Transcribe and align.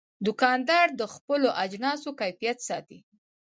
دوکاندار 0.25 0.87
د 0.99 1.01
خپلو 1.13 1.49
اجناسو 1.63 2.09
کیفیت 2.21 2.57
ساتي. 2.67 2.99